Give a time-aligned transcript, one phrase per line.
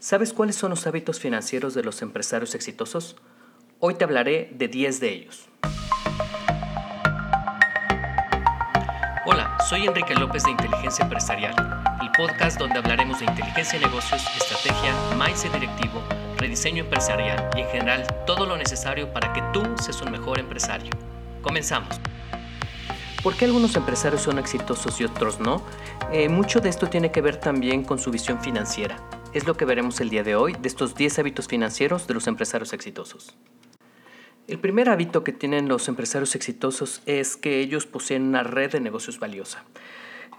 [0.00, 3.16] ¿Sabes cuáles son los hábitos financieros de los empresarios exitosos?
[3.80, 5.46] Hoy te hablaré de 10 de ellos.
[9.26, 11.54] Hola, soy Enrique López de Inteligencia Empresarial,
[12.00, 16.02] el podcast donde hablaremos de inteligencia de negocios, estrategia, mindset directivo,
[16.38, 20.92] rediseño empresarial y en general todo lo necesario para que tú seas un mejor empresario.
[21.42, 22.00] Comenzamos.
[23.22, 25.62] ¿Por qué algunos empresarios son exitosos y otros no?
[26.10, 28.96] Eh, mucho de esto tiene que ver también con su visión financiera
[29.32, 32.26] es lo que veremos el día de hoy de estos 10 hábitos financieros de los
[32.26, 33.36] empresarios exitosos.
[34.48, 38.80] El primer hábito que tienen los empresarios exitosos es que ellos poseen una red de
[38.80, 39.64] negocios valiosa.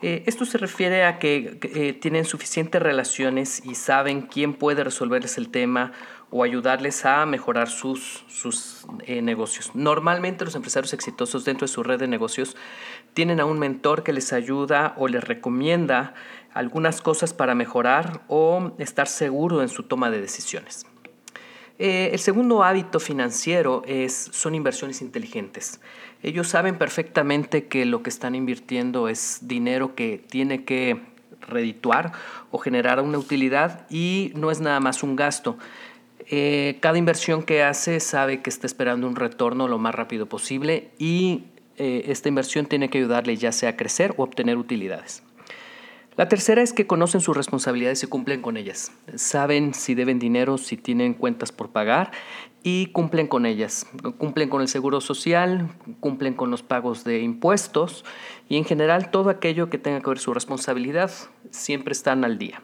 [0.02, 5.38] Eh, esto se refiere a que eh, tienen suficientes relaciones y saben quién puede resolverles
[5.38, 5.94] el tema
[6.32, 9.76] o ayudarles a mejorar sus, sus eh, negocios.
[9.76, 12.58] Normalmente los empresarios exitosos dentro de su red de negocios
[13.14, 16.16] tienen a un mentor que les ayuda o les recomienda
[16.54, 20.86] algunas cosas para mejorar o estar seguro en su toma de decisiones.
[21.80, 25.82] Eh, el segundo hábito financiero es, son inversiones inteligentes.
[26.22, 31.02] Ellos saben perfectamente que lo que están invirtiendo es dinero que tiene que
[31.42, 32.12] redituar
[32.52, 35.58] o generar una utilidad y no es nada más un gasto.
[36.28, 40.92] Eh, cada inversión que hace sabe que está esperando un retorno lo más rápido posible
[41.00, 41.46] y
[41.78, 45.24] eh, esta inversión tiene que ayudarle ya sea a crecer o obtener utilidades.
[46.18, 48.92] La tercera es que conocen sus responsabilidades y cumplen con ellas.
[49.16, 52.12] Saben si deben dinero, si tienen cuentas por pagar
[52.64, 53.88] y cumplen con ellas.
[54.18, 55.70] Cumplen con el seguro social,
[56.02, 58.04] cumplen con los pagos de impuestos
[58.50, 61.12] y en general todo aquello que tenga que ver su responsabilidad
[61.50, 62.62] siempre están al día.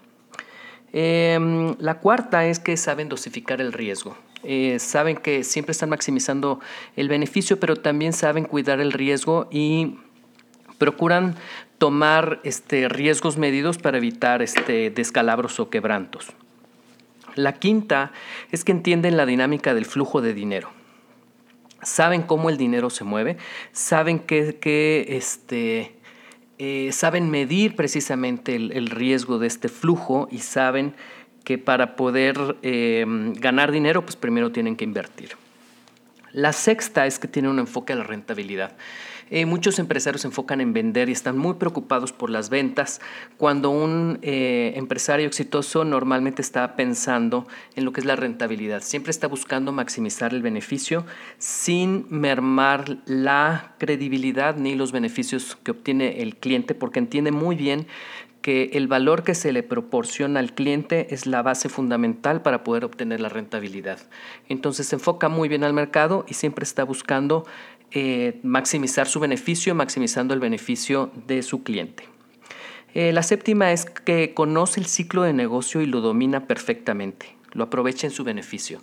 [0.92, 4.18] Em, la cuarta es que saben dosificar el riesgo.
[4.44, 6.60] Eh, saben que siempre están maximizando
[6.96, 9.98] el beneficio, pero también saben cuidar el riesgo y
[10.78, 11.36] procuran
[11.78, 16.28] tomar este, riesgos medidos para evitar este, descalabros o quebrantos.
[17.36, 18.12] La quinta
[18.52, 20.72] es que entienden la dinámica del flujo de dinero.
[21.84, 23.38] Saben cómo el dinero se mueve,
[23.72, 25.96] saben que, este,
[26.58, 30.96] eh, saben medir precisamente el, riesgo de este flujo y saben
[31.44, 35.38] que para poder eh, ganar dinero, pues primero tienen que invertir.
[36.34, 38.76] La sexta es que tienen un enfoque a la rentabilidad.
[39.30, 43.02] Eh, muchos empresarios se enfocan en vender y están muy preocupados por las ventas,
[43.38, 48.82] cuando un eh, empresario exitoso normalmente está pensando en lo que es la rentabilidad.
[48.82, 51.06] Siempre está buscando maximizar el beneficio
[51.38, 57.88] sin mermar la credibilidad ni los beneficios que obtiene el cliente, porque entiende muy bien
[58.48, 62.86] que el valor que se le proporciona al cliente es la base fundamental para poder
[62.86, 64.00] obtener la rentabilidad.
[64.48, 67.46] Entonces se enfoca muy bien al mercado y siempre está buscando
[67.92, 72.04] eh, maximizar su beneficio, maximizando el beneficio de su cliente.
[72.94, 77.66] Eh, la séptima es que conoce el ciclo de negocio y lo domina perfectamente, lo
[77.66, 78.82] aprovecha en su beneficio.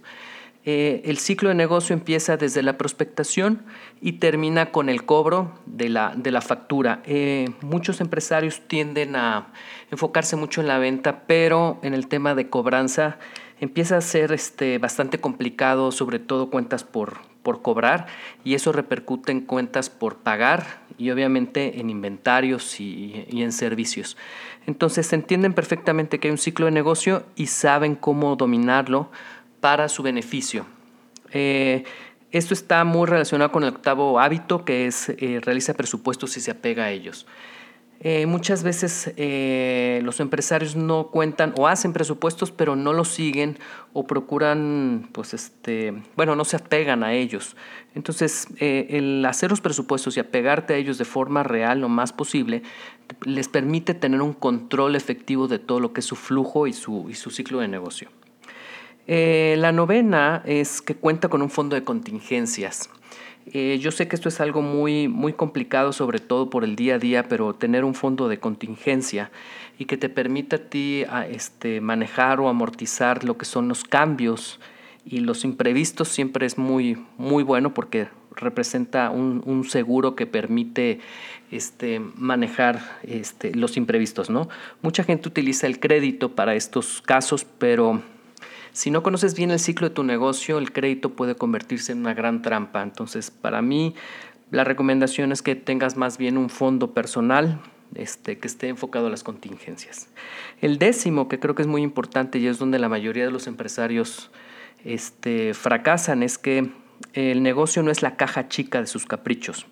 [0.67, 3.63] Eh, el ciclo de negocio empieza desde la prospectación
[4.01, 7.03] y termina con el cobro de la, de la factura.
[7.61, 9.53] muchos empresarios tienden a
[9.91, 13.19] enfocarse mucho en la venta, pero en el tema de cobranza
[13.61, 18.07] empieza a ser este, bastante complicado, sobre todo cuentas por, por cobrar,
[18.45, 24.17] y eso repercute en cuentas por pagar y obviamente en inventarios y, en servicios.
[24.67, 29.11] Entonces entienden perfectamente que hay un ciclo de negocio y saben cómo dominarlo
[29.65, 30.67] para su beneficio.
[31.33, 31.85] Eh,
[32.33, 36.51] esto está muy relacionado con el octavo hábito, que es eh, realiza presupuestos y se
[36.51, 37.27] apega a ellos.
[38.01, 43.57] Eh, muchas veces eh, los empresarios no cuentan o hacen presupuestos, pero no los siguen
[43.95, 47.57] o procuran, pues, este, bueno, no se apegan a ellos.
[47.95, 52.13] Entonces, eh, el hacer los presupuestos y apegarte a ellos de forma real lo más
[52.13, 52.63] posible
[53.25, 57.07] les permite tener un control efectivo de todo lo que es su flujo y su,
[57.09, 58.11] y su ciclo de negocio.
[59.07, 62.89] La novena es que cuenta con un fondo de contingencias.
[63.53, 66.95] Eh, yo sé que esto es algo muy, muy complicado, sobre todo por el día
[66.95, 69.31] a día, pero tener un fondo de contingencia
[69.79, 73.85] y que te permita a ti a, este, manejar o amortizar lo que son los
[73.85, 74.61] cambios
[75.05, 81.01] y los imprevistos siempre es muy, muy bueno porque representa un, un seguro que permite
[81.51, 84.31] este, manejar este, los imprevistos.
[84.31, 84.49] ¿no?
[84.81, 88.01] Mucha gente utiliza el crédito para estos casos, pero
[88.75, 92.13] si no conoces bien el ciclo de tu negocio, el crédito puede convertirse en una
[92.13, 92.83] gran trampa.
[92.83, 93.95] Entonces, para mí,
[94.51, 97.61] la recomendación es que tengas más bien un fondo personal
[97.95, 100.09] este, que esté enfocado a las contingencias.
[100.61, 103.47] El décimo, que creo que es muy importante y es donde la mayoría de los
[103.47, 104.33] empresarios
[104.85, 106.73] este, fracasan, es que
[107.13, 109.69] el negocio no es la caja chica de sus caprichos.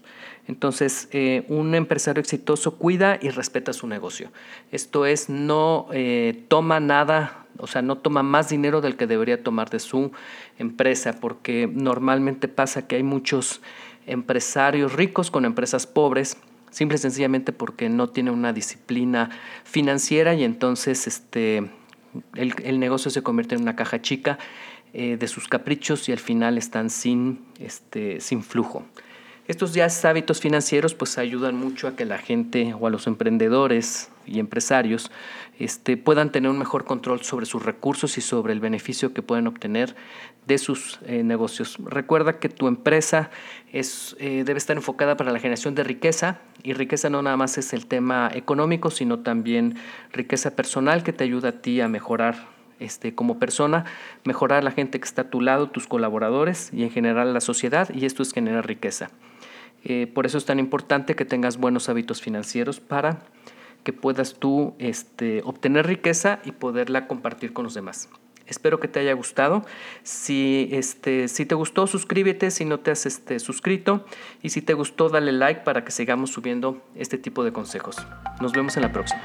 [0.46, 4.31] Entonces, eh, un empresario exitoso cuida y respeta su negocio.
[4.70, 9.43] Esto es, no eh, toma nada o sea, no toma más dinero del que debería
[9.43, 10.11] tomar de su
[10.59, 13.62] empresa, porque normalmente pasa que hay muchos
[14.06, 16.37] empresarios ricos con empresas pobres,
[16.70, 19.31] simple y sencillamente porque no tienen una disciplina
[19.62, 21.70] financiera y entonces este,
[22.35, 24.38] el, negocio se convierte en una caja chica
[24.93, 28.85] eh, de sus caprichos y al final están sin, este, sin flujo.
[29.48, 34.08] Estos ya hábitos financieros pues ayudan mucho a que la gente o a los emprendedores
[34.24, 35.10] y empresarios
[35.58, 39.48] este, puedan tener un mejor control sobre sus recursos y sobre el beneficio que pueden
[39.48, 39.96] obtener
[40.46, 41.76] de sus eh, negocios.
[41.84, 43.30] Recuerda que tu empresa
[43.72, 47.58] es, eh, debe estar enfocada para la generación de riqueza y riqueza no nada más
[47.58, 49.76] es el tema económico, sino también
[50.12, 52.46] riqueza personal que te ayuda a ti a mejorar
[52.78, 53.86] este, como persona,
[54.24, 57.88] mejorar la gente que está a tu lado, tus colaboradores y en general la sociedad
[57.92, 59.10] y esto es generar riqueza.
[59.84, 63.20] Eh, por eso es tan importante que tengas buenos hábitos financieros para
[63.82, 68.08] que puedas tú este, obtener riqueza y poderla compartir con los demás.
[68.46, 69.64] Espero que te haya gustado.
[70.02, 74.05] Si, este, si te gustó, suscríbete si no te has este, suscrito.
[74.43, 77.96] Y si te gustó, dale like para que sigamos subiendo este tipo de consejos.
[78.40, 79.23] Nos vemos en la próxima.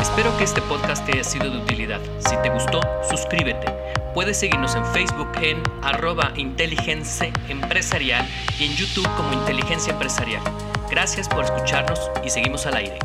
[0.00, 2.00] Espero que este podcast te haya sido de utilidad.
[2.18, 3.81] Si te gustó, suscríbete.
[4.14, 8.26] Puedes seguirnos en Facebook en arroba inteligencia empresarial
[8.58, 10.42] y en YouTube como inteligencia empresarial.
[10.90, 12.98] Gracias por escucharnos y seguimos al aire.